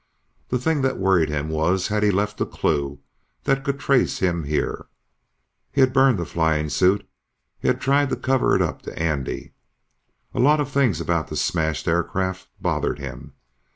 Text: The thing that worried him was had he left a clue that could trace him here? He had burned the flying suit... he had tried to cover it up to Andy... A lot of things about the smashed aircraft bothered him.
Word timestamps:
The 0.49 0.57
thing 0.57 0.81
that 0.81 0.97
worried 0.97 1.29
him 1.29 1.47
was 1.49 1.89
had 1.89 2.01
he 2.01 2.09
left 2.09 2.41
a 2.41 2.45
clue 2.47 2.97
that 3.43 3.63
could 3.63 3.77
trace 3.79 4.17
him 4.17 4.45
here? 4.45 4.87
He 5.71 5.81
had 5.81 5.93
burned 5.93 6.17
the 6.17 6.25
flying 6.25 6.69
suit... 6.69 7.07
he 7.59 7.67
had 7.67 7.79
tried 7.79 8.09
to 8.09 8.15
cover 8.15 8.55
it 8.55 8.63
up 8.63 8.81
to 8.81 8.97
Andy... 8.97 9.53
A 10.33 10.39
lot 10.39 10.59
of 10.59 10.71
things 10.71 11.01
about 11.01 11.27
the 11.27 11.35
smashed 11.37 11.87
aircraft 11.87 12.49
bothered 12.59 12.97
him. 12.97 13.33